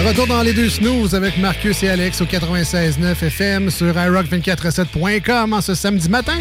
[0.00, 5.52] De retour dans les deux snooze avec Marcus et Alex au 96.9 FM sur iRock247.com
[5.52, 6.38] en ce samedi matin.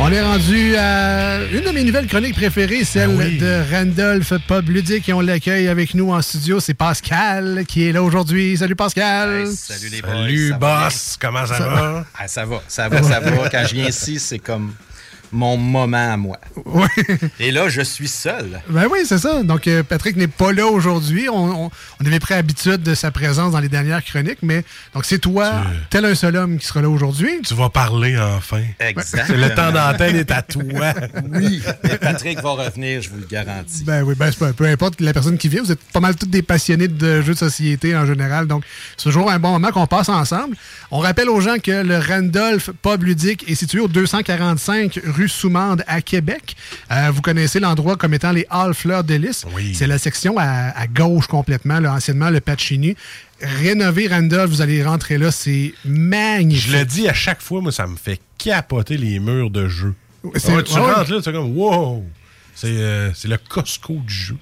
[0.00, 3.38] On est rendu à une de mes nouvelles chroniques préférées, celle Ben oui.
[3.38, 5.08] de Randolph Pub Ludique.
[5.08, 6.58] Et on l'accueille avec nous en studio.
[6.58, 8.56] C'est Pascal qui est là aujourd'hui.
[8.56, 9.46] Salut Pascal.
[9.46, 10.10] Salut les boys.
[10.10, 11.16] Salut, va boss.
[11.20, 12.04] Comment ça, Ça va?
[12.18, 13.48] Ah, ça va, ça va, ça va.
[13.48, 14.72] Quand je viens ici, c'est comme
[15.34, 16.38] mon moment à moi.
[16.64, 16.86] Oui.
[17.40, 18.60] Et là, je suis seul.
[18.70, 19.42] Ben oui, c'est ça.
[19.42, 21.28] Donc, euh, Patrick n'est pas là aujourd'hui.
[21.28, 25.04] On, on- on avait pris habitude de sa présence dans les dernières chroniques, mais donc
[25.04, 25.52] c'est toi,
[25.90, 27.40] tel un seul homme, qui sera là aujourd'hui.
[27.44, 28.62] Tu vas parler enfin.
[28.80, 29.24] Exactement.
[29.26, 30.62] C'est le temps d'antenne est à toi.
[31.32, 31.62] Oui.
[31.84, 33.84] Et Patrick va revenir, je vous le garantis.
[33.84, 36.14] Ben oui, ben c'est pas- peu importe la personne qui vient, vous êtes pas mal
[36.16, 38.64] tous des passionnés de jeux de société en général, donc
[38.96, 40.56] c'est toujours un bon moment qu'on passe ensemble.
[40.90, 45.84] On rappelle aux gens que le Randolph Pub Ludique est situé au 245 rue Soumande
[45.86, 46.56] à Québec.
[46.90, 49.44] Euh, vous connaissez l'endroit comme étant les Halles Fleurs de Lys.
[49.54, 49.74] Oui.
[49.74, 50.44] C'est la section à,
[50.76, 52.96] à gauche complètement, là, anciennement le Pacini.
[53.40, 56.70] Rénover Randolph, vous allez rentrer là, c'est magnifique.
[56.70, 59.94] Je le dis à chaque fois, moi, ça me fait capoter les murs de jeu.
[60.24, 60.80] Ah tu ouais.
[60.80, 62.04] rentres là, c'est comme wow!
[62.54, 64.36] C'est euh, c'est le Costco du jeu.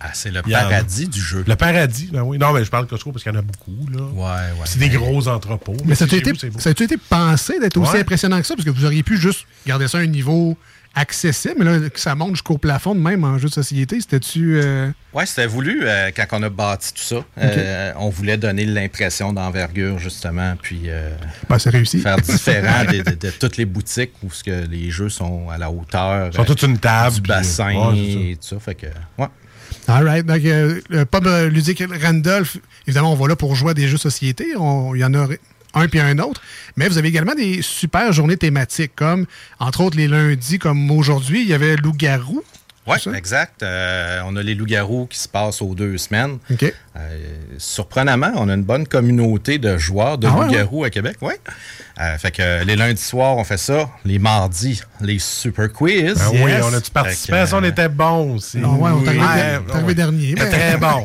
[0.00, 0.42] Ah, c'est le a.
[0.42, 1.44] paradis du jeu.
[1.46, 2.38] Le paradis, ben oui.
[2.38, 4.02] Non, mais je parle de Costco parce qu'il y en a beaucoup, là.
[4.02, 4.22] Ouais,
[4.58, 4.64] ouais.
[4.66, 5.76] C'est des gros entrepôts.
[5.84, 8.00] Mais ça a été, vous, ça été pensé d'être aussi Ouais.
[8.00, 10.56] impressionnant que ça, parce que vous auriez pu juste garder ça à un niveau
[10.94, 14.56] accessible, mais là, que ça monte jusqu'au plafond de même en jeu de société, c'était-tu...
[14.56, 17.24] euh, Ouais, c'était voulu euh, quand on a bâti tout ça.
[17.38, 21.10] Euh, on voulait donner l'impression d'envergure, justement, puis euh,
[21.48, 22.00] Ben, c'est réussi.
[22.00, 25.58] faire différent de, de- de toutes les boutiques où ce que les jeux sont à
[25.58, 27.14] la hauteur Ils sont euh, toute une table.
[27.16, 28.18] du bassin Ouais, c'est ça.
[28.20, 28.58] et tout ça.
[28.60, 28.86] Fait que,
[29.18, 29.28] ouais.
[29.88, 30.24] All right.
[30.26, 31.04] Donc, euh, euh,
[32.02, 34.54] Randolph, évidemment, on va là pour jouer des jeux de société.
[34.56, 35.26] On- Il y en a
[35.74, 36.40] un puis un autre.
[36.76, 39.26] Mais vous avez également des super journées thématiques, comme,
[39.58, 42.42] entre autres, les lundis, comme aujourd'hui, il y avait Loup-Garou.
[42.88, 43.62] Oui, exact.
[43.62, 46.38] Euh, on a les loups-garous qui se passent aux deux semaines.
[46.50, 46.64] OK.
[46.96, 47.00] Euh,
[47.58, 51.16] surprenamment, on a une bonne communauté de joueurs de Ah ouais, loups-garous à Québec.
[51.20, 51.34] Oui.
[52.18, 53.88] fait que euh, les lundis soirs, on fait ça.
[54.04, 56.14] Les mardis, les super quiz.
[56.14, 57.32] Ben oui, on a-tu participé?
[57.32, 57.56] Fait à que, ça?
[57.58, 58.58] On était bons aussi.
[58.58, 59.94] Non, ouais, on est arrivé, Ouais, der- on est arrivé ouais.
[59.94, 60.28] dernier.
[60.30, 61.02] C'était mais- Très bon.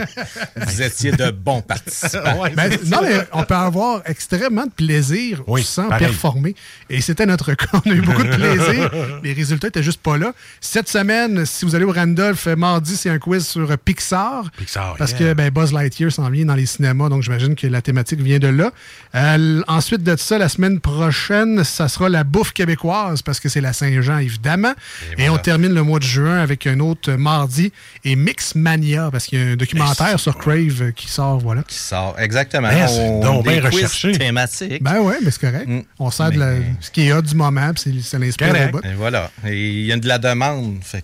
[0.67, 2.37] Vous étiez de bons participants.
[2.41, 6.07] Ouais, Ben, non, mais on peut avoir extrêmement de plaisir Oui, sans pareil.
[6.07, 6.55] performer.
[6.89, 7.65] Et c'était notre cas.
[7.85, 8.89] On a eu beaucoup de plaisir.
[9.23, 10.33] Les résultats étaient juste pas là.
[10.61, 14.51] Cette semaine, si vous allez au Randolph, euh, mardi, c'est un quiz sur euh, Pixar.
[14.57, 15.19] Pixar, Parce yeah.
[15.19, 18.39] que ben, Buzz Lightyear s'en vient dans les cinémas, donc j'imagine que la thématique vient
[18.39, 18.71] de là.
[19.15, 23.61] Euh, ensuite de ça, la semaine prochaine, ça sera la bouffe québécoise, parce que c'est
[23.61, 24.73] la Saint-Jean, évidemment.
[25.17, 27.71] Et, on termine le mois de juin avec un autre mardi
[28.03, 31.63] et Mix Mania, parce qu'il y a un documentaire sur Crave qui sort, voilà.
[31.63, 32.15] Qui sort.
[32.19, 32.69] Exactement.
[32.69, 34.11] Ben, On- donc des bien quiz recherché.
[34.13, 34.83] thématiques.
[34.83, 35.67] Ben ouais, mais c'est correct.
[35.67, 35.81] Mm.
[35.99, 38.55] On sert de la- ce qui est hot du moment, puis c'est- ça l'inspire.
[38.55, 39.31] Et voilà.
[39.45, 40.79] Et il y a de la demande.
[40.83, 41.03] Fait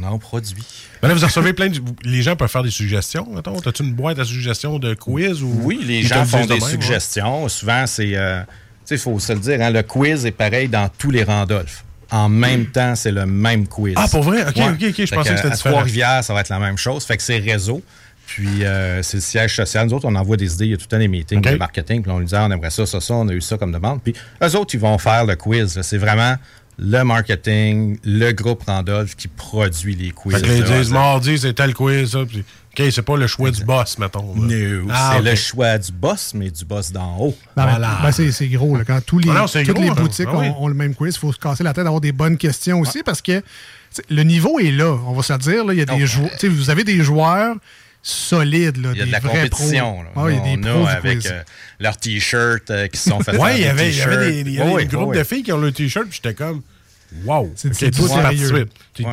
[0.00, 0.62] qu'on en produit.
[1.02, 1.80] Ben là, vous recevez plein de...
[2.04, 3.60] Les gens peuvent faire des suggestions, mettons.
[3.60, 5.50] T'as-tu une boîte à suggestions de quiz ou...
[5.62, 7.48] Oui, les gens font des même, suggestions.
[7.48, 8.16] Souvent, c'est.
[8.16, 8.46] euh, tu
[8.86, 11.84] sais, il faut se le dire, hein, le quiz est pareil dans tous les Randolph.
[12.10, 13.94] En même temps, c'est le même quiz.
[13.96, 14.46] Ah, pour vrai?
[14.48, 14.68] Ok, Ouais.
[14.68, 15.70] ok, ok, je pensais que c'était à différent.
[15.74, 17.04] Trois-Rivières, ça va être la même chose.
[17.04, 17.82] Fait que c'est réseau.
[18.28, 19.86] Puis euh, c'est le siège social.
[19.86, 20.66] Nous autres, on envoie des idées.
[20.66, 22.02] Il y a tout le temps des meetings de marketing.
[22.02, 23.14] Puis on lui dit, Ah, on aimerait ça, ça, ça.
[23.14, 24.00] On a eu ça comme demande.
[24.02, 25.80] Puis eux autres, ils vont faire le quiz.
[25.82, 26.34] C'est vraiment
[26.78, 30.36] le marketing, le groupe Randolph qui produit les quiz.
[30.36, 30.92] Fait que disent Z.
[30.92, 32.18] mardi, c'est tel quiz, ça.
[32.28, 32.44] Puis,
[32.78, 34.34] OK, c'est pas le choix du boss, mettons.
[34.36, 37.36] No, Ah, c'est le choix du boss, mais du boss d'en haut.
[37.56, 37.98] Ben, Voilà.
[38.02, 38.76] ben, c'est c'est gros.
[38.76, 39.94] Là, quand tous les, Ah non, toutes gros, les là.
[39.94, 40.48] boutiques oui.
[40.48, 42.80] ont, ont le même quiz, il faut se casser la tête d'avoir des bonnes questions
[42.80, 43.42] aussi parce que
[44.10, 44.92] le niveau est là.
[45.06, 45.64] On va se le dire.
[45.64, 47.56] Là, il y a des Vous avez des joueurs
[48.08, 48.76] solides.
[48.78, 50.02] Là, Il y a des de la compétition.
[50.02, 50.08] là.
[50.16, 51.42] Ah, il y a des on pros avec euh,
[51.80, 54.50] leurs t-shirts euh, qui se sont fait Ouais, il y avait, il y avait des,
[54.52, 54.92] y avait t-shirts.
[54.92, 55.18] une Oui, oui.
[55.18, 56.62] de filles qui ont le t-shirt, puis j'étais comme,
[57.24, 57.52] wow.
[57.56, 58.68] C'est- tu sérieux.
[59.00, 59.12] Ouais.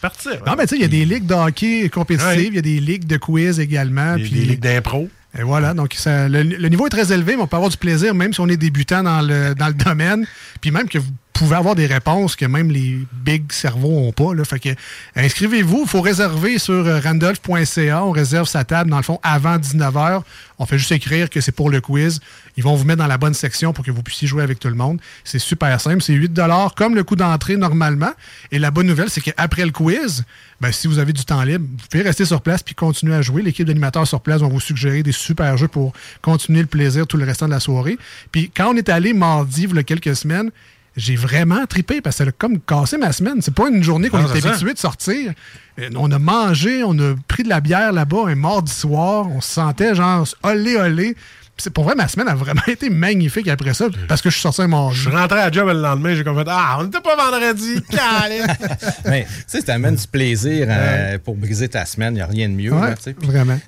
[0.00, 0.32] partir.
[0.32, 0.38] hein.
[0.46, 2.46] Non, mais tu sais, il y a des ligues de hockey compétitives, Ouais.
[2.48, 4.16] il y a des ligues de quiz également.
[4.16, 5.08] Des, puis des ligues d'impro.
[5.36, 7.76] Et voilà, donc ça- le, le niveau est très élevé, mais on peut avoir du
[7.76, 10.26] plaisir même si on est débutant dans le, dans le domaine.
[10.60, 14.32] Puis même que vous pouvez avoir des réponses que même les big cerveaux n'ont pas.
[14.34, 14.44] Là.
[14.44, 14.68] Fait que
[15.16, 18.04] inscrivez-vous, il faut réserver sur euh, randolph.ca.
[18.04, 20.22] On réserve sa table, dans le fond, avant 19h.
[20.58, 22.20] On fait juste écrire que c'est pour le quiz.
[22.56, 24.68] Ils vont vous mettre dans la bonne section pour que vous puissiez jouer avec tout
[24.68, 25.00] le monde.
[25.24, 26.02] C'est super simple.
[26.02, 26.32] C'est 8
[26.76, 28.12] comme le coût d'entrée normalement.
[28.52, 30.24] Et la bonne nouvelle, c'est qu'après le quiz,
[30.60, 33.22] ben, si vous avez du temps libre, vous pouvez rester sur place puis continuer à
[33.22, 33.42] jouer.
[33.42, 35.92] L'équipe d'animateurs sur place va vous suggérer des super jeux pour
[36.22, 37.98] continuer le plaisir tout le restant de la soirée.
[38.30, 40.50] Puis quand on est allé mardi, il y a quelques semaines,
[40.96, 43.42] j'ai vraiment tripé parce que ça a comme cassé ma semaine.
[43.42, 45.32] C'est pas une journée qu'on Ah, est habitué de sortir.
[45.80, 49.26] Euh, On a mangé, on a pris de la bière là-bas un mardi soir.
[49.28, 51.16] On se sentait genre olé olé.
[51.56, 54.42] C'est pour vrai, ma semaine a vraiment été magnifique après ça parce que je suis
[54.42, 54.96] sorti un mardi.
[54.96, 57.74] Je suis rentré à job le lendemain, j'ai comme fait Ah, on n'était pas vendredi.
[59.04, 62.14] Mais, tu sais, ça amène du plaisir euh, pour briser ta semaine.
[62.14, 62.72] Il n'y a rien de mieux.
[62.72, 62.94] Ouais, là.
[62.96, 63.58] Puis, vraiment.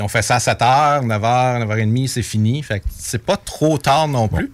[0.00, 2.62] on fait ça à 7 h, 9 h, 9 h 30, c'est fini.
[2.62, 4.50] Fait que c'est pas trop tard non plus.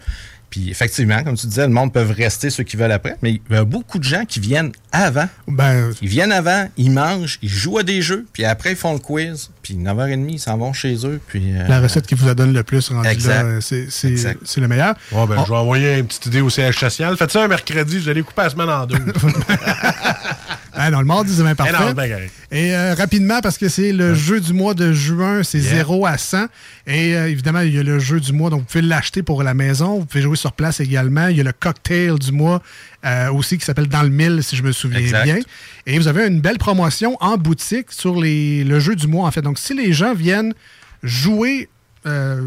[0.54, 3.40] Puis effectivement, comme tu disais, le monde peut rester ceux qui veulent après, mais il
[3.50, 5.28] y a beaucoup de gens qui viennent avant.
[5.48, 8.92] Ben, Ils viennent avant, ils mangent, ils jouent à des jeux, puis après ils font
[8.92, 11.20] le quiz, puis 9h30, ils s'en vont chez eux.
[11.26, 13.42] Puis, euh, la recette qui vous a donné le plus rendu Exact.
[13.42, 14.38] là, euh, c'est- c'est Exact.
[14.44, 14.94] c'est le meilleur.
[15.10, 17.16] Bon, ben, On- je vais envoyer une petite idée au CH social.
[17.16, 18.98] Faites ça un mercredi, vous allez couper la semaine en deux.
[20.76, 21.84] Ah non, le mardi, c'est bien Eh parfait.
[21.86, 22.28] non, ben.
[22.50, 25.76] Et euh, rapidement, parce que c'est le jeu du mois de juin, c'est Yeah.
[25.76, 26.46] 0 à 100.
[26.86, 29.42] Et euh, évidemment, il y a le jeu du mois, donc vous pouvez l'acheter pour
[29.42, 29.98] la maison.
[30.00, 31.28] Vous pouvez jouer sur place également.
[31.28, 32.62] Il y a le cocktail du mois
[33.04, 35.24] euh, aussi qui s'appelle Dans le mille, si je me souviens Exact.
[35.24, 35.38] bien.
[35.86, 39.30] Et vous avez une belle promotion en boutique sur les, le jeu du mois, en
[39.30, 39.42] fait.
[39.42, 40.54] Donc, si les gens viennent
[41.02, 41.68] jouer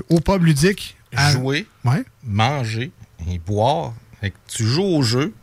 [0.10, 0.96] au pub ludique...
[1.16, 2.04] à- jouer, Ouais.
[2.26, 2.92] manger
[3.32, 3.94] et boire.
[4.22, 5.34] Fait que tu joues au jeu,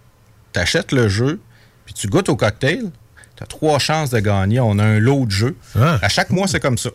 [0.52, 1.40] tu achètes le jeu,
[1.94, 2.90] tu goûtes au cocktail.
[3.36, 4.60] Tu as trois chances de gagner.
[4.60, 5.56] On a un lot de jeux.
[5.78, 5.98] Ah.
[6.02, 6.90] À chaque mois, c'est comme ça.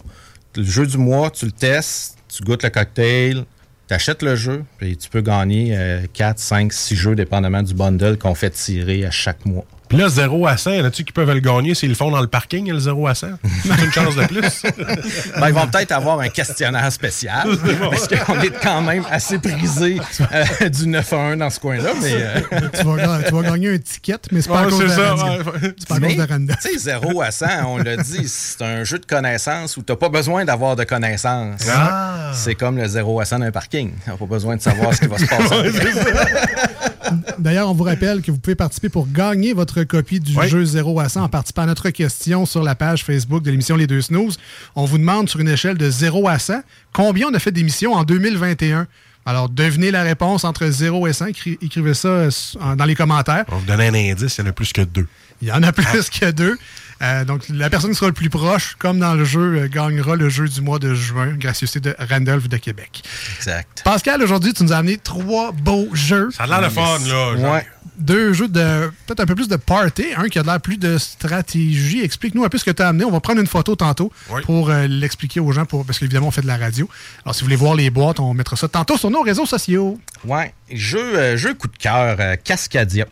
[0.56, 3.46] Le jeu du mois, tu le testes, tu goûtes le cocktail,
[3.88, 5.78] tu achètes le jeu, puis tu peux gagner
[6.14, 9.66] 4, 5, 6 jeux, dépendamment du bundle qu'on fait tirer à chaque mois.
[9.90, 12.12] Puis là, 0 à 100, y en a-tu qui peuvent le gagner s'ils le font
[12.12, 13.28] dans le parking, le 0 à 100?
[13.64, 14.64] C'est une chance de plus.
[15.40, 17.48] Ben, ils vont peut-être avoir un questionnaire spécial,
[17.90, 20.00] parce qu'on est quand même assez brisé
[20.62, 22.14] euh, du 9 à 1 dans ce coin-là, mais...
[22.14, 22.40] euh,
[22.78, 24.86] tu, vas, ga- tu vas gagner un ticket, mais c'est pas à Ouais, cause c'est
[24.86, 25.16] de ça.
[25.16, 25.40] Ouais.
[25.78, 26.54] C'est pas à cause de.
[26.54, 29.92] Tu sais, 0 à 100, on l'a dit, c'est un jeu de connaissances où tu
[29.92, 31.68] n'as pas besoin d'avoir de connaissances.
[31.72, 32.32] Ah.
[32.34, 33.92] C'est comme le 0 à 100 d'un parking.
[34.04, 35.72] Tu n'as pas besoin de savoir ce qui va se passer.
[37.40, 40.48] D'ailleurs, on vous rappelle que vous pouvez participer pour gagner votre copie du Oui.
[40.50, 43.76] jeu 0 à 100 en participant à notre question sur la page Facebook de l'émission
[43.76, 44.38] Les Deux Snooze.
[44.76, 46.62] On vous demande sur une échelle de 0 à 100
[46.94, 48.88] combien on a fait d'émissions en 2021.
[49.26, 51.28] Alors, devinez la réponse entre 0 et 100.
[51.28, 52.30] Écri- écrivez ça euh,
[52.78, 53.46] dans les commentaires.
[53.50, 55.08] On va vous donner un indice, il y en a plus que deux.
[55.42, 56.58] Il y en a plus que deux.
[57.02, 60.16] Euh, donc, la personne qui sera le plus proche, comme dans le jeu, euh, gagnera
[60.16, 63.04] le jeu du mois de juin, gracieuseté de Randolph de Québec.
[63.38, 63.82] exact.
[63.86, 66.30] Pascal, aujourd'hui, tu nous as amené trois beaux jeux.
[66.32, 67.08] Ça a l'air le fun, là.
[67.08, 67.54] genre.
[67.54, 67.66] Ouais.
[67.98, 70.98] deux jeux de peut-être un peu plus de party, un qui a l'air plus de
[70.98, 72.02] stratégie.
[72.02, 73.06] Explique-nous un peu ce que tu as amené.
[73.06, 74.42] On va prendre une photo tantôt Oui.
[74.44, 76.90] pour euh, l'expliquer aux gens, pour, parce qu'évidemment, on fait de la radio.
[77.24, 80.00] Alors, si vous voulez voir les boîtes, on mettra ça tantôt sur nos réseaux sociaux.
[80.26, 80.54] Ouais.
[80.72, 83.06] Jeu, euh, jeu coup de cœur, euh, Cascadia.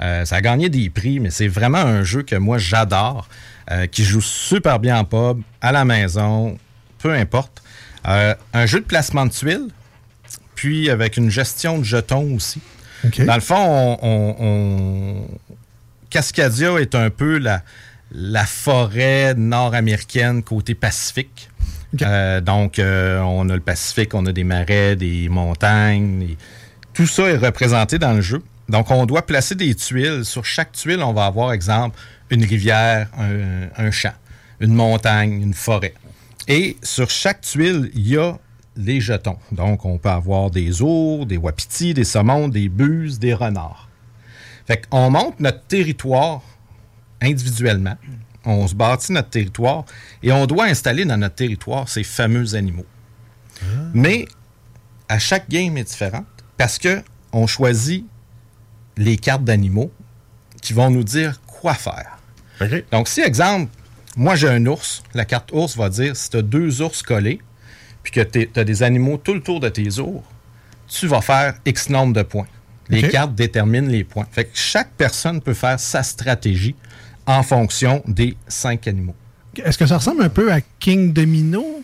[0.00, 3.28] Euh, ça a gagné des prix, mais c'est vraiment un jeu que moi j'adore,
[3.70, 6.58] euh, qui joue super bien en pub, à la maison,
[6.98, 7.62] peu importe.
[8.08, 9.68] Euh, un jeu de placement de tuiles,
[10.54, 12.60] puis avec une gestion de jetons aussi.
[13.24, 15.28] Dans le fond, on, on- on-
[16.10, 17.62] Cascadia est un peu la,
[18.12, 21.48] la forêt nord-américaine côté Pacifique.
[22.02, 26.36] Euh, donc, euh, on a le Pacifique, on a des marais, des montagnes.
[26.92, 28.42] Tout ça est représenté dans le jeu.
[28.68, 30.24] Donc, on doit placer des tuiles.
[30.24, 31.98] Sur chaque tuile, on va avoir, exemple,
[32.30, 34.14] une rivière, un, un champ,
[34.60, 35.94] une montagne, une forêt.
[36.48, 38.38] Et sur chaque tuile, il y a
[38.76, 39.38] les jetons.
[39.52, 43.88] Donc, on peut avoir des ours, des wapitis, des saumons, des buses, des renards.
[44.66, 46.42] Fait qu'on monte notre territoire
[47.20, 47.96] individuellement.
[48.44, 49.84] On se bâtit notre territoire
[50.22, 52.86] et on doit installer dans notre territoire ces fameux animaux.
[53.94, 54.26] Mais
[55.08, 56.26] à chaque game est différente
[56.58, 57.02] parce que
[57.32, 58.04] on choisit
[58.96, 59.90] les cartes d'animaux
[60.62, 62.18] qui vont nous dire quoi faire.
[62.92, 63.70] Donc, si, exemple,
[64.16, 67.40] moi j'ai un ours, la carte ours va dire si tu as deux ours collés,
[68.02, 70.22] puis que tu as des animaux tout le tour de tes ours,
[70.88, 72.46] tu vas faire X nombre de points.
[72.88, 74.26] Les cartes déterminent les points.
[74.30, 76.74] Fait que chaque personne peut faire sa stratégie
[77.26, 79.14] en fonction des cinq animaux.
[79.56, 81.82] Est-ce que ça ressemble un peu à King Domino?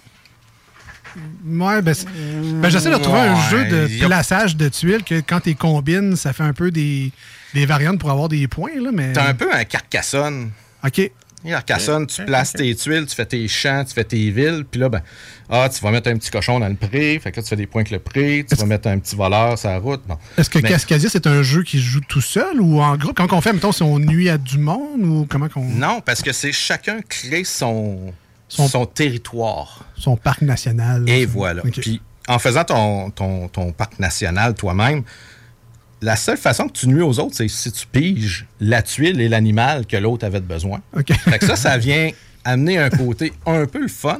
[1.46, 5.40] Ouais, ben, c'est- ben, j'essaie de trouver un jeu de plaçage de tuiles que quand
[5.40, 7.12] tu combines, ça fait un peu des,
[7.54, 9.12] des variantes pour avoir des points, là, mais...
[9.12, 10.50] T'as un peu un Carcassonne
[10.84, 11.10] OK.
[11.42, 14.90] Carcassonne, tu places tes tuiles, tu fais tes champs, tu fais tes villes, puis là,
[14.90, 15.00] ben,
[15.48, 17.56] ah, tu vas mettre un petit cochon dans le pré, fait que là, tu fais
[17.56, 20.06] des points avec le pré, tu vas mettre un petit voleur sur la route.
[20.06, 20.18] Non.
[20.36, 23.16] Est-ce que Mais- Cascadia, c'est un jeu qui se joue tout seul ou en groupe?
[23.16, 25.64] Quand on fait, mettons, si on nuit à du monde ou comment qu'on.
[25.64, 28.12] Non, parce que c'est chacun crée son,
[28.50, 29.84] Son- son territoire.
[29.96, 31.08] Son parc national.
[31.08, 31.62] Et Son- voilà.
[31.62, 35.02] Puis en faisant ton, ton, ton parc national toi-même,
[36.02, 39.28] la seule façon que tu nuis aux autres, c'est si tu piges la tuile et
[39.28, 40.80] l'animal que l'autre avait besoin.
[40.96, 41.12] OK.
[41.24, 42.10] Fait que ça, ça vient
[42.44, 44.18] amener un côté un peu le fun.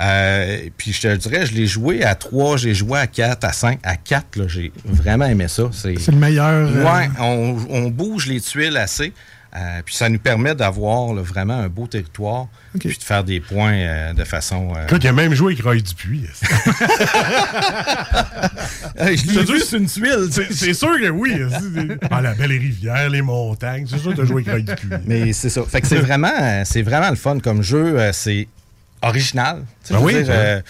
[0.00, 3.52] Euh, puis je te dirais, je l'ai joué à 3, j'ai joué à 4, à
[3.52, 3.80] 5.
[3.82, 5.64] À 4, là, j'ai vraiment aimé ça.
[5.72, 6.46] C'est C'est le meilleur.
[6.68, 9.12] euh, Ouais, on, on bouge les tuiles assez.
[9.56, 12.46] Euh, puis ça nous permet d'avoir là, vraiment un beau territoire.
[12.78, 14.72] Puis de faire des points euh, de façon.
[14.76, 16.26] euh, Écoute, il a même joué avec Roy Dupuis.
[18.98, 20.28] Je l'ai C'est vu une tuile.
[20.30, 21.34] C'est c'est sûr que oui.
[22.10, 23.86] Ah, la belle rivière, les montagnes.
[23.88, 24.96] C'est sûr que tu as joué avec Roy Dupuis.
[25.06, 25.62] Mais c'est ça.
[25.68, 27.98] Fait que c'est vraiment, euh, c'est vraiment le fun comme jeu.
[28.12, 28.48] C'est
[29.02, 29.64] original.
[29.90, 30.60] Ben oui, dire, ben euh,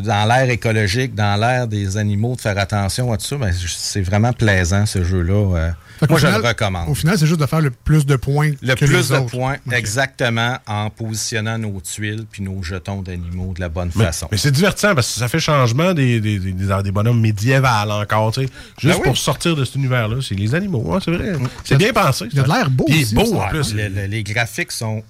[0.00, 4.02] dans l'ère écologique, dans l'ère des animaux, de faire attention à tout ça, ben, c'est
[4.02, 5.56] vraiment plaisant ce jeu-là.
[5.56, 5.70] euh.
[6.08, 6.88] Moi, je final- le recommande.
[6.88, 9.20] Au final, c'est juste de faire le plus de points Le que plus les de
[9.20, 9.30] autres.
[9.30, 14.26] points, exactement, en positionnant nos tuiles puis nos jetons d'animaux de la bonne Mais, façon.
[14.32, 17.90] mais c'est divertissant parce que ça fait changement des, des, des, des- des bonhommes médiévals
[17.92, 18.32] encore.
[18.32, 18.48] tu sais.
[18.78, 19.02] Juste Ben oui.
[19.04, 20.92] pour sortir de cet univers-là, c'est les animaux.
[20.92, 21.34] hein, c'est vrai.
[21.64, 22.24] C'est bien pensé.
[22.32, 23.72] Il y a de l'air beau Il est aussi, beau en plus.
[23.74, 25.02] Le- le- les graphiques sont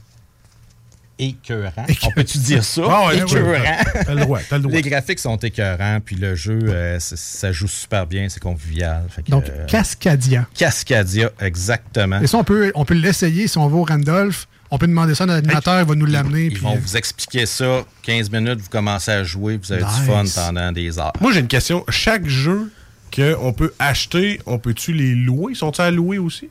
[1.29, 1.87] écœurants.
[2.05, 2.83] On peut-tu dire ça?
[2.89, 3.51] Ah ouais, écœurants.
[3.51, 4.41] ouais, T'as le droit.
[4.49, 4.75] T'as le droit.
[4.75, 9.05] Les graphiques sont écœurants, puis le jeu, euh, ça- joue super bien, c'est convivial.
[9.09, 10.47] Fait que, Donc, euh, Cascadia.
[10.55, 12.21] Cascadia, exactement.
[12.21, 14.47] Et ça, on peut, on peut l'essayer si on va au Randolph.
[14.71, 16.45] On peut demander ça à notre animateur, il va nous l'amener.
[16.47, 17.83] Ils puis, vont euh, vous expliquer ça.
[18.05, 20.01] 15 minutes, vous commencez à jouer, vous avez Nice.
[20.01, 21.13] du fun pendant des heures.
[21.21, 21.85] Moi, j'ai une question.
[21.91, 22.73] Chaque jeu
[23.15, 25.55] qu'on peut acheter, on peut-tu les louer?
[25.55, 26.49] Sont-ils à louer aussi?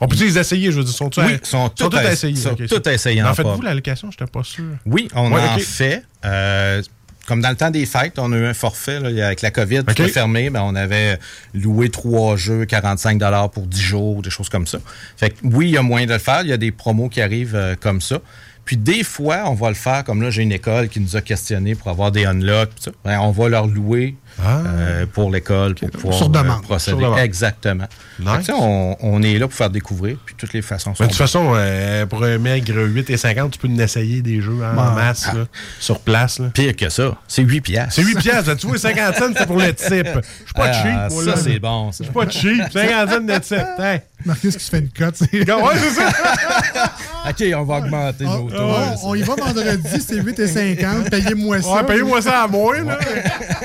[0.00, 0.94] On peut-tu les essayer, je veux dire?
[0.94, 1.38] Sont-ils Oui, à...
[1.46, 2.36] sont tous tous à- à essayer?
[2.36, 3.62] sont ok, tous c'est- à essayer En en faites-vous pub.
[3.64, 4.10] la location?
[4.10, 4.64] J'étais pas sûr.
[4.84, 6.02] Oui, on Ouais, en fait.
[6.24, 6.82] Euh,
[7.26, 9.82] comme dans le temps des fêtes, on a eu un forfait là, avec la COVID,
[9.84, 10.00] tout Ok.
[10.00, 11.18] est fermé, ben, on avait
[11.54, 13.18] loué trois jeux, 45
[13.52, 14.78] pour 10 jours, des choses comme ça.
[15.16, 16.42] Fait que oui, il y a moyen de le faire.
[16.42, 18.20] Il y a des promos qui arrivent euh, comme ça.
[18.64, 21.20] Puis des fois, on va le faire, comme là, j'ai une école qui nous a
[21.20, 22.70] questionné pour avoir des unlocks.
[22.74, 22.90] pis ça.
[23.04, 24.58] Ben, on va leur louer Ah.
[24.66, 26.62] euh, pour l'école pour pouvoir Sur euh, demande.
[26.62, 26.98] procéder.
[27.00, 27.18] Sur.
[27.18, 27.86] Exactement.
[28.18, 28.50] Nice.
[28.52, 31.52] On, on est là pour faire découvrir, puis toutes les façons sont de toute façon,
[31.54, 35.26] euh, pour un maigre 8 et 50, tu peux nous essayer des jeux en masse,
[35.32, 35.46] là,
[35.80, 36.38] sur place.
[36.38, 36.48] là.
[36.52, 37.14] pire que ça.
[37.26, 37.94] C'est 8 piastres.
[37.94, 38.56] C'est 8 piastres.
[38.56, 39.88] Tu vois, 50 cents, c'est pour le type.
[39.90, 40.72] Je suis pas Ah,
[41.08, 41.12] cheap.
[41.14, 42.04] moi, ça, c'est bon, ça.
[42.04, 42.72] Je suis pas cheap.
[42.72, 43.66] 50 cents de type.
[43.78, 43.98] Hein.
[44.24, 45.14] Marcus qui se fait une cote.
[45.20, 46.10] Ouais, c'est ça.
[47.28, 48.56] OK, on va augmenter On, nos taux.
[48.60, 51.10] on- on y va vendredi, c'est 8 et 50.
[51.10, 51.74] Payez-moi ça.
[51.74, 52.98] Ouais, payez-moi ça à moi, là.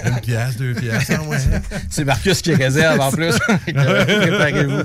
[0.05, 1.11] Une pièce, deux pièces.
[1.11, 1.77] ah.
[1.89, 3.33] C'est Marcus qui réserve en plus.
[3.65, 4.81] Préparez-vous.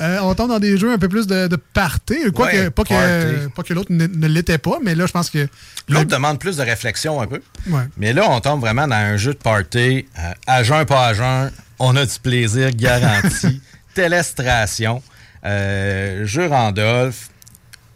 [0.00, 2.30] Euh, on tombe dans des jeux un peu plus de, de party.
[2.34, 2.88] Quoi Ouais, que, pas, que,
[3.34, 3.48] party.
[3.54, 5.48] pas que l'autre ne, ne l'était pas, mais là, je pense que.
[5.88, 7.40] L'autre demande plus de réflexion un peu.
[7.68, 7.82] Ouais.
[7.96, 10.06] Mais là, on tombe vraiment dans un jeu de party.
[10.18, 11.50] euh, à jeun, pas à jeun.
[11.78, 13.60] On a du plaisir garanti.
[13.94, 15.02] Télestration.
[15.44, 17.30] euh, jeu Randolph.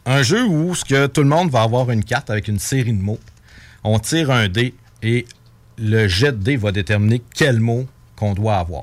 [0.07, 2.93] Un jeu où ce que tout le monde va avoir une carte avec une série
[2.93, 3.19] de mots.
[3.85, 5.27] On tire un dé et
[5.81, 8.83] le jet de dé va déterminer quel mot qu'on doit avoir.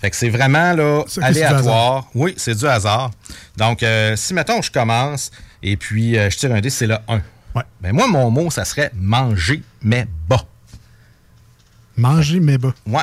[0.00, 2.08] Fait que c'est vraiment là, aléatoire.
[2.14, 3.10] Oui, c'est du hasard.
[3.56, 5.30] Donc, euh, si, mettons, je commence
[5.62, 7.22] et puis euh, je tire un dé, c'est le 1.
[7.54, 7.62] Ouais.
[7.80, 10.44] Ben moi, mon mot, ça serait manger, mais bas.
[11.96, 12.74] Manger, mais bas.
[12.86, 13.02] Ouais.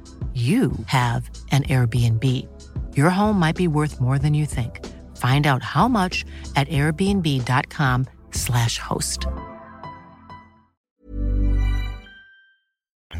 [0.33, 2.23] you have an Airbnb.
[2.95, 4.79] Your home might be worth more than you think.
[5.17, 6.23] Find out how much
[6.55, 9.27] at airbnb.com/slash host.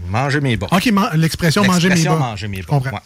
[0.07, 0.67] Manger mes bas.
[0.71, 2.29] OK, man- l'expression manger mes L'expression bas.
[2.31, 2.99] manger mes ouais.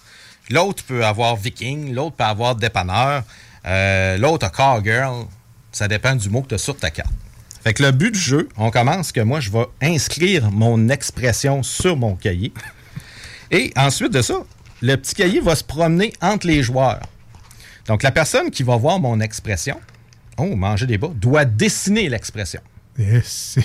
[0.49, 3.23] L'autre peut avoir viking, l'autre peut avoir dépanneur,
[3.65, 5.25] euh, l'autre a car girl.
[5.71, 7.09] Ça dépend du mot que tu as sur ta carte.
[7.63, 11.63] Fait que le but du jeu, on commence que moi, je vais inscrire mon expression
[11.63, 12.53] sur mon cahier.
[13.51, 14.35] Et ensuite de ça,
[14.81, 17.01] le petit cahier va se promener entre les joueurs.
[17.87, 19.79] Donc, la personne qui va voir mon expression,
[20.37, 22.61] oh, manger des bas, doit dessiner l'expression.
[22.97, 23.59] Yes.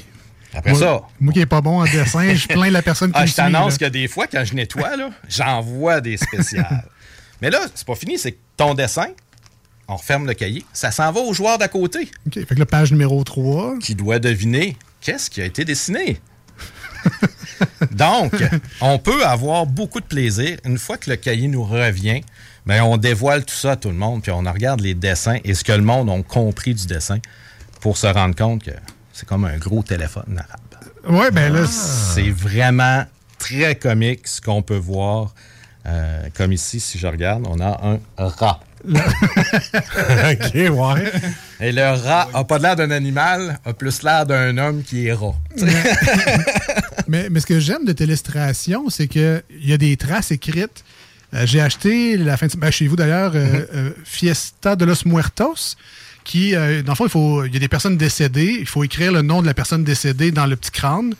[0.52, 1.00] Après moi, ça.
[1.20, 3.34] Moi qui n'ai pas bon en dessin, je plains la personne qui ah, me Je
[3.34, 6.84] t'annonce que des fois, quand je nettoie, là, j'envoie des spéciales.
[7.40, 9.06] Mais là, c'est pas fini, c'est que ton dessin,
[9.88, 12.10] on referme le cahier, ça s'en va au joueur d'à côté.
[12.26, 13.78] OK, fait que la page numéro 3.
[13.80, 16.20] Qui doit deviner qu'est-ce qui a été dessiné.
[17.90, 18.32] Donc,
[18.80, 20.56] on peut avoir beaucoup de plaisir.
[20.64, 22.22] Une fois que le cahier nous revient,
[22.66, 25.54] ben, on dévoile tout ça à tout le monde, puis on regarde les dessins et
[25.54, 27.18] ce que le monde a compris du dessin
[27.80, 28.72] pour se rendre compte que
[29.12, 31.18] c'est comme un gros téléphone arabe.
[31.18, 31.66] Ouais, ben là.
[31.66, 33.04] C'est vraiment
[33.38, 35.34] très comique ce qu'on peut voir.
[35.86, 37.80] Euh, comme ici, si je regarde, on a
[38.18, 38.60] un rat.
[38.88, 41.12] OK, ouais.
[41.60, 45.12] Et le rat a pas l'air d'un animal, a plus l'air d'un homme qui est
[45.12, 45.34] rat.
[47.10, 50.84] Mais, mais ce que j'aime de Télestration, c'est qu'il y a des traces écrites.
[51.34, 55.04] Euh, J'ai acheté la fin de ben, chez vous d'ailleurs euh, euh, Fiesta de los
[55.04, 55.76] Muertos.
[56.22, 58.58] Qui, euh, dans le fond, il, faut, il y a des personnes décédées.
[58.60, 61.14] Il faut écrire le nom de la personne décédée dans le petit crâne.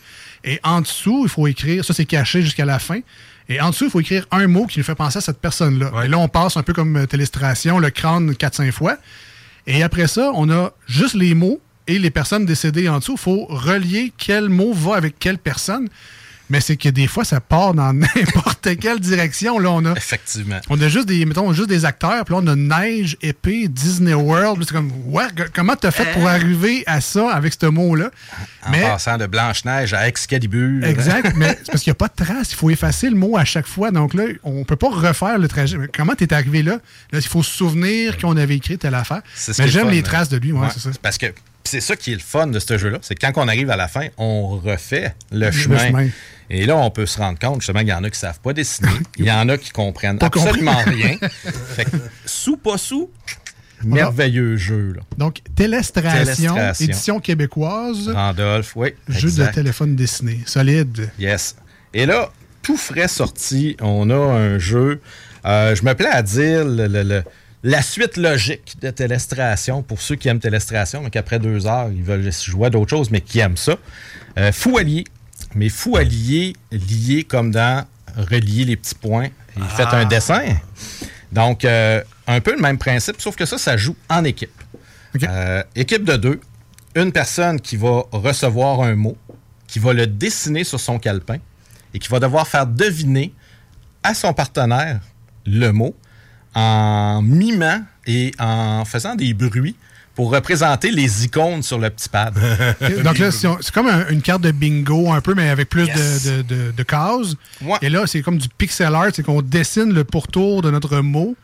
[0.45, 3.01] Et en dessous, il faut écrire, ça c'est caché jusqu'à la fin.
[3.49, 5.91] Et en dessous, il faut écrire un mot qui nous fait penser à cette personne-là.
[6.05, 8.97] Et là, on passe un peu comme Télestration, le crâne 4-5 fois.
[9.67, 13.13] Et après ça, on a juste les mots et les personnes décédées en dessous.
[13.13, 15.87] Il faut relier quel mot va avec quelle personne.
[16.49, 17.93] Mais c'est que des fois, ça part dans
[18.25, 19.57] n'importe quelle direction.
[19.57, 20.59] Là, on a, Effectivement.
[20.69, 22.25] on a juste des, mettons, juste des acteurs.
[22.25, 24.57] Puis là, on a Neige, Épée, Disney World.
[24.57, 25.23] Puis C'est comme, ouais,
[25.53, 28.11] comment t'as fait pour arriver à ça avec ce mot-là?
[28.65, 30.83] En Mais- passant de Blanche-Neige à Excalibur.
[30.83, 32.51] Exact, mais c'est parce qu'il n'y a pas de trace.
[32.51, 33.91] Il faut effacer le mot à chaque fois.
[33.91, 35.77] Donc là, on peut pas refaire le trajet.
[35.77, 36.73] Mais Comment tu es arrivé là?
[37.13, 39.21] Là, il faut se souvenir qu'on avait écrit telle affaire.
[39.57, 40.89] Mais j'aime les traces de lui, ouais, Ouais, c'est ça.
[41.01, 41.27] Parce que
[41.63, 42.97] c'est ça qui est le fun de ce jeu-là.
[43.01, 45.77] C'est que quand on arrive à la fin, on refait le, chemin.
[45.77, 46.07] chemin.
[46.49, 48.51] Et là, on peut se rendre compte, justement, qu'il y en a qui savent pas
[48.53, 48.89] dessiner.
[49.17, 51.03] Il y en a qui comprennent Pas absolument compris.
[51.03, 51.17] rien.
[51.75, 53.09] Fait que, sous pas sous,
[53.83, 54.93] merveilleux jeu.
[54.95, 55.01] Là.
[55.17, 56.85] Donc, Télestration, Télestration.
[56.85, 58.89] édition québécoise, Randolph, oui.
[59.07, 59.49] jeu exact.
[59.49, 60.39] de téléphone dessiné.
[60.45, 61.09] Solide.
[61.19, 61.55] Yes.
[61.93, 62.31] Et là,
[62.61, 65.01] tout frais sorti, on a un jeu.
[65.45, 67.23] euh, je me plais à dire le- le- le-
[67.63, 72.03] la suite logique de Télestration pour ceux qui aiment Télestration, mais qu'après deux heures, ils
[72.03, 73.77] veulent jouer à d'autres choses, mais qui aiment ça.
[74.37, 75.03] Euh, fou allié.
[75.53, 79.29] Mais fou allié, lié comme dans relier les petits points.
[79.57, 80.41] Il fait un dessin.
[81.31, 84.51] Donc, euh, un peu le même principe, sauf que ça, ça joue en équipe.
[85.23, 86.39] Euh, équipe de deux,
[86.95, 89.17] une personne qui va recevoir un mot,
[89.67, 91.37] qui va le dessiner sur son calepin
[91.93, 93.33] et qui va devoir faire deviner
[94.03, 95.01] à son partenaire
[95.45, 95.95] le mot
[96.55, 99.75] en mimant et en faisant des bruits
[100.15, 102.33] pour représenter les icônes sur le petit pad.
[103.03, 106.25] Donc là, c'est comme un- une carte de bingo un peu, mais avec plus Yes.
[106.25, 107.35] de, de- de- de cases.
[107.81, 111.35] Et là, c'est comme du pixel art, c'est qu'on dessine le pourtour de notre mot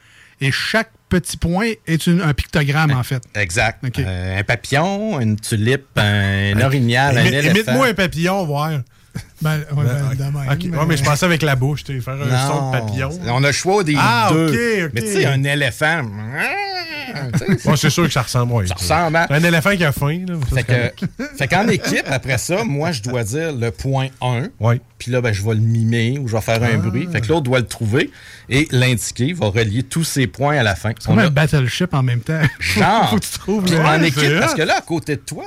[0.41, 3.23] et chaque petit point est une- un pictogramme, en fait.
[3.35, 3.81] Exact.
[3.99, 7.51] Euh, un papillon, une tulipe, un orignal, un éléphant.
[7.55, 8.71] Imite-moi un papillon, voir.
[9.41, 12.15] Ben, ouais, ben, même, Ok, mais- ouais, mais je pensais avec la bouche, tu faire
[12.15, 13.09] un Non, son de papillon.
[13.27, 14.47] On a le choix des Ah, deux.
[14.49, 14.91] ok, ok.
[14.95, 16.01] Mais tu sais, un éléphant.
[17.37, 18.67] sais, Ouais, c'est sûr que ça ressemble, ouais.
[18.67, 20.35] Ça ressemble à- Un éléphant qui a faim, là.
[20.53, 24.47] Fait que, fait qu'en équipe, après ça, moi, je dois dire le point 1.
[24.59, 24.81] Ouais.
[24.97, 27.07] Puis là, ben, je vais le mimer ou je vais faire un bruit.
[27.11, 28.09] Fait que l'autre doit le trouver
[28.49, 30.91] et l'indiquer, va relier tous ses points à la fin.
[30.99, 32.41] C'est comme On un a- battleship en même temps.
[32.59, 35.45] Genre, Faut que tu trouves le- en équipe, parce que là, à côté de toi,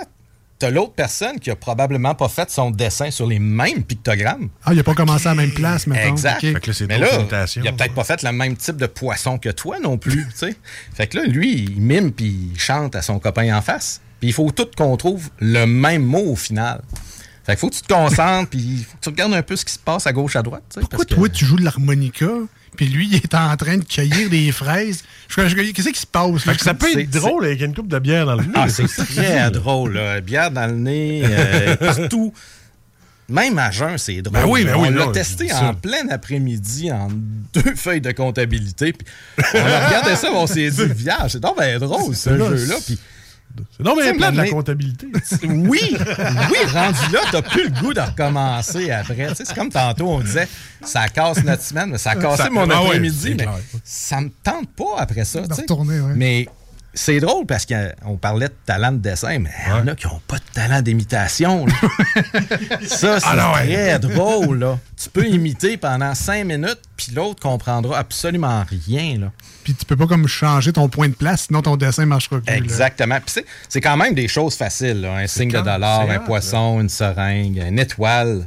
[0.60, 4.50] t'as l'autre personne qui a probablement pas fait son dessin sur les mêmes pictogrammes.
[4.64, 6.12] Ah, il n'a pas commencé à la même place, maintenant.
[6.12, 6.44] Exact.
[6.44, 6.82] Ok.
[6.86, 7.08] Mais là,
[7.56, 10.26] il a peut-être pas fait le même type de poisson que toi non plus.
[10.26, 10.56] tu sais.
[10.94, 14.02] Fait que là, lui, il mime puis il chante à son copain en face.
[14.20, 16.82] Puis il faut tout qu'on trouve le même mot au final.
[17.50, 19.64] Fait qu'il faut que tu te concentres puis faut que tu regardes un peu ce
[19.64, 20.62] qui se passe à gauche, à droite.
[20.72, 22.28] Pourquoi parce que- toi, tu joues de l'harmonica,
[22.76, 25.02] puis lui, il est en train de cueillir des fraises?
[25.28, 26.42] Je- je- Qu'est-ce qui se passe?
[26.42, 28.52] Fait que ça peut C'est- être drôle avec une coupe de bière dans le nez.
[28.54, 29.94] Ah, c'est très drôle.
[29.94, 30.20] Là.
[30.20, 32.32] Bière dans le nez, euh, partout.
[33.28, 34.40] Même à jeun, c'est drôle.
[34.40, 37.08] Ben oui, ben on oui, l'a non, testé en plein après-midi en
[37.54, 38.92] deux feuilles de comptabilité.
[38.92, 39.06] puis
[39.54, 42.74] on a regardé ça, on s'est dit, vierge, c'est donc drôle ce jeu-là.
[42.84, 42.98] Puis,
[43.76, 45.06] C'est non, mais plein de la comptabilité.
[45.44, 49.28] oui, oui, rendu là, t'as plus le goût de recommencer après.
[49.28, 50.48] Tu sais, c'est comme tantôt, on disait,
[50.82, 53.58] ça casse notre semaine, mais ça a cassé Ça- mon ah après-midi, c'est mais clair.
[53.84, 55.42] ça me tente pas après ça.
[55.48, 55.62] Tu sais.
[55.62, 56.12] retourner, ouais.
[56.14, 56.48] Mais
[56.92, 60.06] c'est drôle parce qu'on parlait de talent de dessin, mais il y en a qui
[60.06, 61.66] n'ont pas de talent d'imitation.
[62.86, 63.66] ça, c'est Ah, ouais.
[63.72, 64.58] très drôle.
[64.58, 64.78] Là.
[65.00, 69.18] Tu peux imiter pendant cinq minutes, puis l'autre comprendra absolument rien.
[69.18, 69.32] Là.
[69.64, 72.54] Puis tu peux pas comme changer ton point de place, sinon ton dessin marchera plus.
[72.54, 73.18] Exactement.
[73.24, 75.00] Puis c'est- quand même des choses faciles.
[75.02, 75.14] là.
[75.16, 78.46] Un signe de dollar, un poisson, une seringue, une étoile,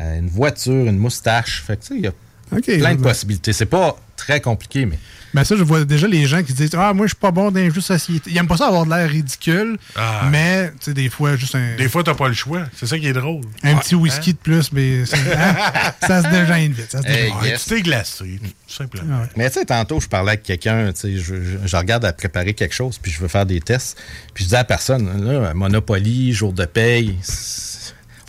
[0.00, 1.62] euh, une voiture, une moustache.
[1.66, 3.52] Fait que, tu sais, il y a plein de possibilités.
[3.52, 4.98] C'est pas très compliqué, mais
[5.32, 7.50] Ben ça, je vois déjà les gens qui disent Ah, moi, je suis pas bon
[7.50, 8.30] dans les jeux de société.
[8.30, 10.28] Ils aiment pas ça avoir de l'air ridicule, Ah.
[10.30, 12.62] mais, tu sais, des fois, juste un, Des fois, t'as pas le choix.
[12.74, 13.42] C'est ça qui est drôle.
[13.62, 15.54] un petit whisky de plus, mais hein,
[16.06, 16.90] ça se dégêne vite.
[16.90, 17.64] Ça se Hey, yes.
[17.64, 19.18] Tu t'es glacé, tout simplement.
[19.18, 19.28] Ah ouais.
[19.36, 22.12] Mais tu sais, tantôt, je parlais avec quelqu'un, tu sais, je, je- je regarde à
[22.12, 23.96] préparer quelque chose, puis je veux faire des tests.
[24.34, 27.16] Puis je dis à la personne, là, Monopoly, jour de paye,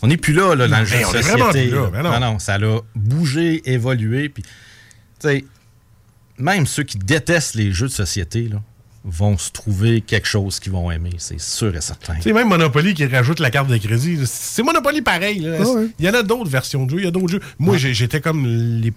[0.04, 1.30] on n'est plus là, là, dans le jeu Mais de société.
[1.32, 2.20] vraiment plus là, mais non.
[2.20, 2.60] non, ça a
[2.96, 4.30] bougé, évolué.
[4.30, 4.50] Puis, tu
[5.20, 5.46] sais,
[6.38, 8.62] même ceux qui détestent les jeux de société, là,
[9.04, 12.22] vont se trouver quelque chose qu'ils vont aimer, c'est sûr et certain.
[12.22, 15.40] Sais, même Monopoly qui rajoute la carte de crédit, c'est Monopoly pareil.
[15.40, 15.58] là.
[15.60, 15.88] Ah ouais.
[15.98, 17.42] Il y en a d'autres versions de jeux, il y a d'autres jeux.
[17.58, 18.46] Moi, j'étais comme.
[18.82, 18.94] les-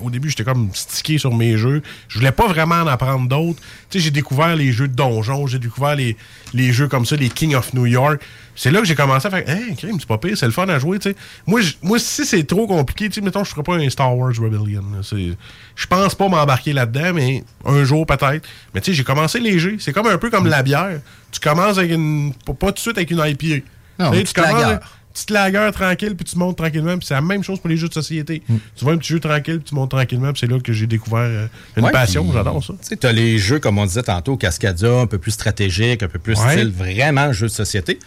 [0.00, 1.82] au début, j'étais comme stické sur mes jeux.
[2.08, 3.60] Je voulais pas vraiment en apprendre d'autres.
[3.90, 6.16] Tu sais, j'ai découvert les jeux de donjons, j'ai découvert les,
[6.54, 8.20] les jeux comme ça, les King of New York.
[8.54, 10.68] C'est là que j'ai commencé à faire, hey, crime, c'est pas pire, c'est le fun
[10.68, 11.16] à jouer, tu sais.
[11.46, 14.32] Moi, moi, si c'est trop compliqué, tu sais, mettons, je ferais pas un Star Wars
[14.36, 14.82] Rebellion.
[15.02, 18.48] Je pense pas m'embarquer là-dedans, mais un jour peut-être.
[18.74, 19.76] Mais tu sais, j'ai commencé léger.
[19.78, 21.00] C'est comme un peu comme la bière.
[21.30, 22.32] Tu commences avec une.
[22.44, 23.64] Pas, tout de suite avec une IPA.
[23.98, 24.80] Non, Tu commences
[25.18, 26.96] petite lagueur tranquille, puis tu montes tranquillement.
[26.98, 28.42] Puis c'est la même chose pour les jeux de société.
[28.76, 30.32] Tu vois un petit jeu tranquille, puis tu montes tranquillement.
[30.32, 32.26] Puis c'est là que j'ai découvert euh, une Ouais, passion.
[32.32, 32.72] J'adore ça.
[32.80, 36.08] Tu sais, t'as les jeux, comme on disait tantôt, Cascadia, un peu plus stratégique, un
[36.08, 36.52] peu plus Ouais.
[36.52, 37.98] style vraiment jeu de société.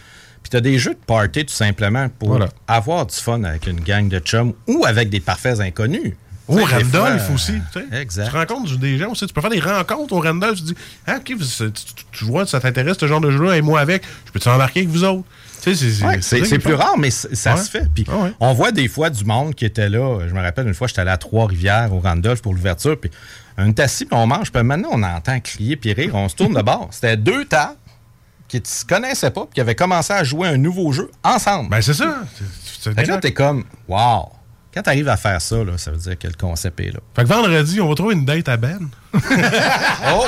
[0.43, 2.49] Puis t'as des jeux de party, tout simplement, pour Voilà.
[2.67, 6.13] avoir du fun avec une gang de chums ou avec des parfaits inconnus.
[6.49, 7.53] Tu des Randolph fois, aussi.
[7.71, 8.01] tu sais.
[8.01, 8.29] Exact.
[8.29, 9.25] Tu rencontres des gens aussi.
[9.25, 10.57] Tu peux faire des rencontres au Randolph.
[10.57, 10.75] Tu dis,
[11.07, 11.71] ah, OK, tu, tu-
[12.11, 14.03] tu vois, ça t'intéresse ce genre de jeu-là, et moi avec.
[14.25, 15.23] Je peux embarquer avec vous autres?
[15.61, 17.87] C'est plus rare, mais ça se fait.
[17.93, 20.27] Puis Ah on voit des fois du monde qui était là.
[20.27, 22.99] Je me rappelle une fois, j'étais allé à Trois-Rivières au Randolph pour l'ouverture.
[22.99, 23.11] Puis
[23.77, 24.51] assis, puis on mange.
[24.51, 26.15] Puis maintenant, on entend crier puis rire.
[26.15, 26.89] On se tourne de bord.
[26.91, 27.75] C'était deux tables
[28.47, 31.69] qui ne se connaissaient pas, puis qui avaient commencé à jouer un nouveau jeu ensemble.
[31.69, 32.23] Ben, c'est ça.
[32.81, 34.29] Fait là, t'es comme, wow.
[34.73, 36.99] Quand t'arrives à faire ça, là, ça veut dire que le concept est là.
[37.15, 38.79] Fait que vendredi, on va trouver une date à Ben.
[40.13, 40.25] Oh!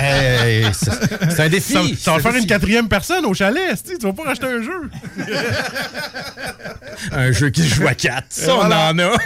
[0.00, 1.72] Hey, c'est un défi.
[1.96, 3.76] Ça, ça va faire une quatrième personne au chalet.
[3.84, 4.90] Tu vas pas racheter un jeu.
[7.12, 8.26] Un jeu qui se joue à quatre.
[8.30, 8.90] Ça, on voilà.
[8.90, 9.10] en a.
[9.12, 9.18] Ouais,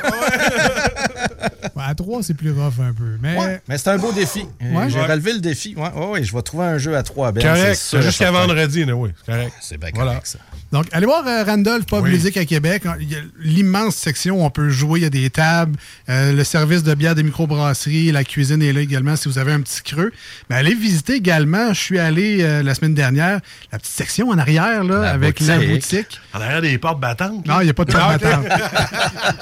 [1.76, 3.16] à 3, c'est plus rough un peu.
[3.20, 4.44] Mais Ouais, mais c'est un beau défi.
[4.60, 4.90] Ouais.
[4.90, 5.06] J'ai Ouais.
[5.06, 5.74] relevé le défi.
[5.76, 7.42] Ouais, ouais, ouais, je vais trouver un jeu à trois Ben.
[7.42, 7.96] correct.
[8.02, 9.10] jusqu'à vendredi, oui.
[9.24, 9.52] C'est correct.
[9.60, 10.10] C'est bien Voilà.
[10.12, 10.38] correct, ça.
[10.72, 12.10] Donc, allez voir euh, Randolph Pub Oui.
[12.10, 12.84] Musique à Québec.
[13.00, 15.00] Il y a l'immense section où on peut jouer.
[15.00, 15.76] Il y a des tables,
[16.08, 19.52] euh, le service de bière des microbrasseries, la cuisine est là également si vous avez
[19.52, 20.10] un petit creux.
[20.48, 21.74] Mais allez visiter également.
[21.74, 25.40] Je suis allé euh, la semaine dernière, la petite section en arrière là, La avec
[25.40, 26.18] la boutique.
[26.32, 27.46] En arrière des portes battantes.
[27.46, 28.48] Non, il n'y a pas de Ah, porte ok.
[28.48, 29.36] battante.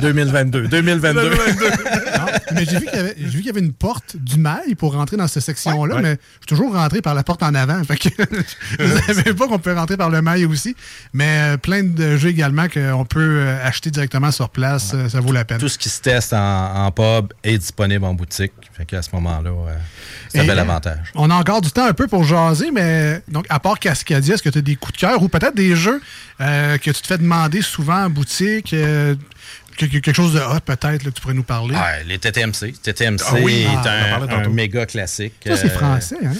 [0.00, 0.68] 2022.
[0.68, 1.30] 2022.
[1.30, 5.26] Non, mais j'ai vu qu'il y, y avait une porte du mail pour rentrer dans
[5.26, 6.02] cette section-là, Ouais, ouais.
[6.02, 7.82] mais je suis toujours rentré par la porte en avant.
[7.84, 8.08] Fait que
[8.78, 10.75] je ne savais pas qu'on peut rentrer par le mail aussi.
[11.12, 14.92] Mais euh, plein de jeux également qu'on peut euh, acheter directement sur place.
[14.94, 15.58] euh, ça vaut la peine.
[15.58, 18.52] Tout ce qui se teste en, en pub est disponible en boutique.
[18.72, 19.50] Fait qu'à ce moment-là,
[20.28, 21.12] c'est un bel avantage.
[21.14, 24.42] On a encore du temps un peu pour jaser, mais donc à part Cascadia, est-ce
[24.42, 26.00] que tu as des coups de cœur ou peut-être des jeux
[26.40, 28.74] euh, que tu te fais demander souvent en boutique?
[28.74, 29.14] euh,
[29.78, 31.74] que- que- quelque chose de hot peut-être que tu pourrais nous parler?
[32.06, 32.72] Les TTMC.
[32.82, 35.34] TTMC Ah oui, est ah, un, méga classique.
[35.46, 36.32] Ça, c'est français, hein?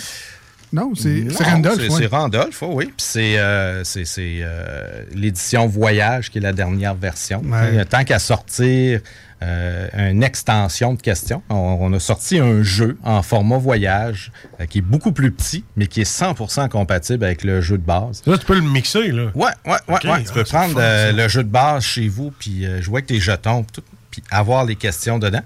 [0.77, 1.81] Non, c'est Randolph.
[1.81, 2.07] c'est- ouais.
[2.07, 2.85] Randolph, oh oui.
[2.85, 3.83] Puis c'est euh,
[4.19, 7.43] euh, l'édition Voyage qui est la dernière version.
[7.47, 7.83] Ouais.
[7.87, 9.01] Tant qu'à sortir
[9.43, 14.67] euh, une extension de questions, on, on a sorti un jeu en format Voyage euh,
[14.67, 18.23] qui est beaucoup plus petit, mais qui est 100% compatible avec le jeu de base.
[18.27, 19.31] Là, tu peux le mixer, là.
[19.35, 19.77] Ouais, ouais, ouais.
[19.89, 20.23] Ok, ouais.
[20.25, 22.99] Tu ah, peux prendre fun, euh, le jeu de base chez vous, puis euh, jouer
[22.99, 23.65] avec tes jetons,
[24.11, 25.43] puis avoir les questions dedans.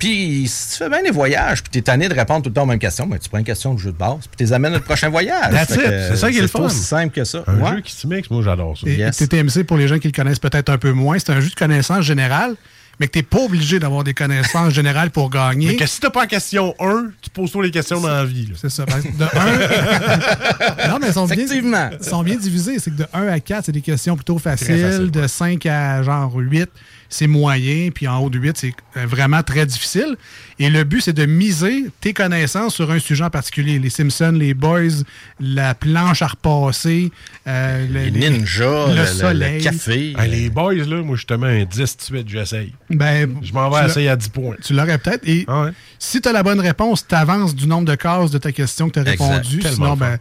[0.00, 2.62] Puis, si tu fais bien les voyages, puis t'es tanné de répondre tout le temps
[2.62, 4.52] aux mêmes questions, ben, tu prends une question de jeu de base, puis tu les
[4.52, 5.54] amènes au prochain voyage.
[5.68, 6.64] C'est ça qui est le C'est fun.
[6.64, 7.44] aussi simple que ça.
[7.46, 7.70] Un Ouais.
[7.76, 8.88] jeu qui se mixe, moi, j'adore ça.
[8.88, 9.20] Et, Yes.
[9.20, 11.50] et TTMC, pour les gens qui le connaissent peut-être un peu moins, c'est un jeu
[11.50, 12.56] de connaissance générale,
[12.98, 15.68] mais que tu n'es pas obligé d'avoir des connaissances générales pour gagner.
[15.68, 18.24] Mais que si t'as pas la question 1, tu poses toi les questions dans la
[18.24, 18.50] vie.
[18.60, 18.84] C'est ça.
[18.84, 20.88] que De 1...
[20.88, 22.78] non, mais ils sont bien, sont bien divisés.
[22.78, 24.80] C'est que de 1 à 4, c'est des questions plutôt faciles.
[24.80, 26.68] facile, de 5 à genre 8,
[27.10, 30.16] c'est moyen, puis en haut de 8, c'est euh, vraiment très difficile.
[30.58, 33.78] Et le but, c'est de miser tes connaissances sur un sujet en particulier.
[33.78, 35.02] Les Simpsons, les Boys,
[35.40, 37.10] la planche à repasser,
[37.46, 39.58] euh, le, Les ninjas, le, le- le- soleil.
[39.58, 40.14] le café.
[40.28, 42.72] Les boys, là, moi, justement, un 10 tout de suite, j'essaye.
[42.90, 44.56] Ben, Je m'en vais essayer à 10 points.
[44.62, 45.26] Tu l'aurais peut-être.
[45.26, 45.70] Et Ah ouais.
[45.98, 48.88] si tu as la bonne réponse, tu avances du nombre de cases de ta question
[48.88, 49.24] que tu as Exact.
[49.32, 49.58] répondu.
[49.58, 50.16] Tellement Sinon, fun.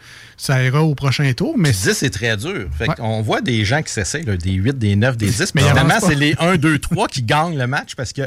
[0.48, 1.56] Ben, ça ira au prochain tour.
[1.58, 2.68] Mais 10, c'est très dur.
[2.78, 2.96] Fait Ouais.
[3.00, 5.56] On voit des gens qui s'essayent, des 8, des 9, des 10.
[5.56, 8.24] Mais finalement, c'est les 1, 2, 3 qui gagnent le match parce que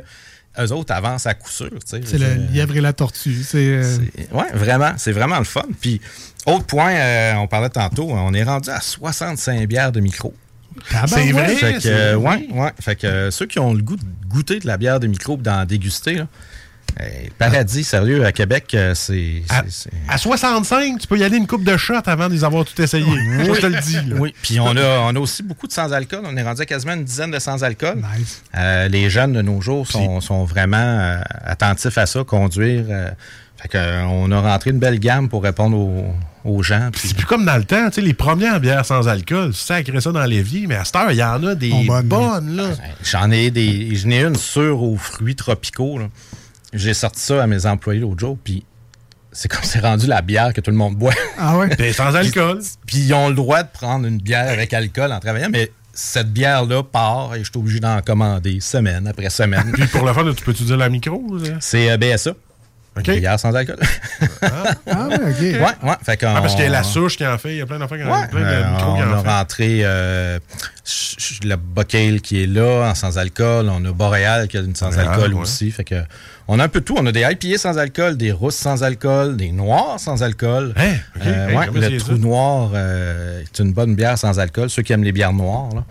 [0.61, 1.71] eux autres avancent à coup sûr.
[1.87, 3.43] c'est le lièvre et la tortue.
[3.43, 3.59] C'est.
[3.59, 3.97] euh,
[4.33, 4.93] Ouais, vraiment.
[4.99, 5.63] C'est vraiment le fun.
[5.81, 6.01] Puis,
[6.47, 10.35] autre point, euh, on parlait tantôt, on est rendu à 65 bières de micro.
[10.91, 11.09] tabarouette.
[11.27, 11.55] C'est vrai.
[11.57, 12.71] Fait que, euh, ouais, ouais.
[12.81, 15.35] Fait que euh, ceux qui ont le goût de goûter de la bière de micro
[15.35, 16.27] et d'en déguster, là,
[17.39, 19.43] paradis, sérieux, à Québec, euh, c'est.
[19.49, 22.35] À, c'est- c'est- à 65, tu peux y aller une coupe de shot avant de
[22.35, 23.05] les avoir tout essayé.
[23.07, 23.95] Moi, je te le dis.
[24.11, 24.17] là.
[24.19, 26.21] Oui, puis on a, on a aussi beaucoup de sans-alcool.
[26.25, 28.03] On est rendu à quasiment une dizaine de sans-alcool.
[28.19, 28.43] Nice.
[28.57, 32.85] Euh, les jeunes de nos jours sont, sont vraiment euh, attentifs à ça, conduire.
[32.89, 33.11] euh,
[33.61, 36.13] fait que, euh, on a rentré une belle gamme pour répondre aux,
[36.45, 36.89] aux gens.
[36.93, 40.01] puis- C'est plus comme dans le temps, tu sais, les premières bières sans alcool, sacré
[40.01, 41.71] ça dans l'évier, mais à cette heure, il y en a des
[42.03, 42.65] bonnes, là.
[43.05, 43.95] J'en ai des.
[43.95, 45.99] J'en ai une sûre aux fruits tropicaux.
[45.99, 46.07] là.
[46.73, 48.65] J'ai sorti ça à mes employés l'autre jour, puis
[49.31, 51.13] c'est comme c'est rendu la bière que tout le monde boit.
[51.39, 51.93] Ah ouais?
[51.93, 52.61] Sans alcool.
[52.87, 56.33] puis ils ont le droit de prendre une bière avec alcool en travaillant, mais cette
[56.33, 59.71] bière-là part et je suis obligé d'en commander semaine après semaine.
[59.75, 61.23] Puis pour le fun, tu peux-tu dire la micro?
[61.61, 62.33] c'est euh, BSA.
[62.95, 63.05] OK.
[63.05, 63.79] Bière sans alcool.
[64.43, 65.41] Ah ouais, OK.
[65.41, 65.97] ouais, ouais.
[66.03, 67.79] Fait Ah, parce qu'il y a la souche qui en fait, il y a plein
[67.79, 69.29] d'enfants qui en Ouais, plein de euh, micros qui on en a fait.
[69.31, 70.39] rentré euh,
[71.45, 73.69] le Bocale qui est là en sans alcool.
[73.71, 75.41] On a Boréal qui a une sans alcool ouais.
[75.41, 75.71] aussi.
[75.71, 76.03] Fait que
[76.49, 76.95] on a un peu de tout.
[76.99, 80.75] On a des IPA sans alcool, des rousses sans alcool, des noirs sans alcool.
[80.77, 80.95] Hein?
[81.25, 82.19] Euh, Hey, ouais, le trou ça?
[82.19, 84.71] noir euh, est une bonne bière sans alcool.
[84.71, 85.69] Ceux qui aiment les bières noires.
[85.75, 85.85] Là.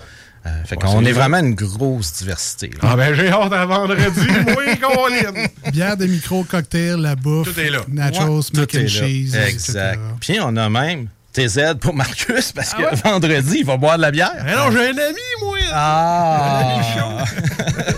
[0.47, 2.69] Euh, fait Ouais, qu'on c'est est vraiment une grosse diversité.
[2.81, 2.89] là.
[2.91, 5.45] Ah ben j'ai hâte à vendredi, moi, Colin.
[5.71, 7.53] Bière de micro, cocktail, la bouffe.
[7.53, 7.81] Tout est là.
[7.87, 8.87] Nachos, Ouais, mac tout est and là.
[8.87, 9.35] cheese.
[9.35, 9.53] Exact.
[9.93, 9.99] etc.
[10.19, 14.01] Puis on a même TZ pour Marcus parce Ah que vendredi, il va boire de
[14.01, 14.31] la bière.
[14.39, 15.57] Eh non, j'ai un ami, moi.
[15.73, 17.23] Ah!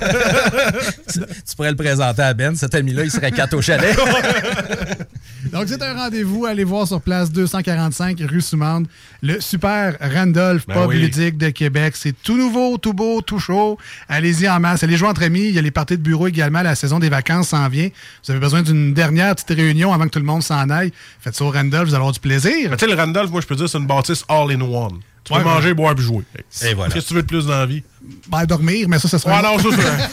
[1.12, 3.98] tu, tu pourrais le présenter à Ben, cet ami-là, il serait quatre au chalet.
[5.53, 6.47] Donc, c'est un rendez-vous.
[6.47, 8.87] Allez voir sur place 245 rue Soumande,
[9.21, 10.99] le super Randolph Ben Pub oui.
[10.99, 11.93] ludique de Québec.
[11.95, 13.77] C'est tout nouveau, tout beau, tout chaud.
[14.09, 14.83] Allez-y en masse.
[14.83, 15.49] Allez jouer entre amis.
[15.49, 16.63] Il y a les parties de bureau également.
[16.63, 17.89] La saison des vacances s'en vient.
[18.25, 20.91] Vous avez besoin d'une dernière petite réunion avant que tout le monde s'en aille.
[21.19, 22.71] Faites ça au Randolph, vous allez avoir du plaisir.
[22.71, 25.01] Tu sais, le Randolph, moi, je peux dire, c'est une bâtisse all-in-one.
[25.23, 25.53] Tu Ouais, peux ouais.
[25.53, 26.23] manger, boire puis jouer.
[26.65, 26.93] Et voilà.
[26.93, 27.81] Qu'est-ce que tu veux de plus dans la vie?
[28.27, 29.39] Ben, dormir, mais ça, ça sera...
[29.39, 30.09] Ah non, ça, ça.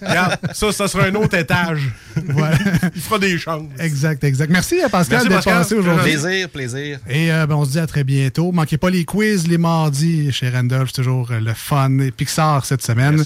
[0.08, 1.90] Regarde, ça, ça sera un autre étage.
[2.28, 2.56] Voilà.
[2.94, 3.64] Il fera des chances.
[3.80, 4.50] exact, exact.
[4.50, 5.58] Merci à Pascal Merci, d'être Pascal.
[5.58, 6.12] passé aujourd'hui.
[6.12, 6.98] plaisir, plaisir.
[7.08, 8.52] Et euh, ben, on se dit à très bientôt.
[8.52, 10.90] Manquez pas les quiz les mardis chez Randolph.
[10.94, 11.98] C'est toujours euh, le fun.
[11.98, 13.24] Et Pixar cette semaine.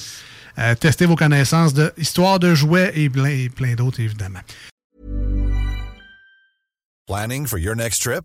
[0.58, 4.40] Euh, testez vos connaissances de histoire de jouets et plein, et plein d'autres, évidemment.
[7.06, 8.24] Planning for your next trip?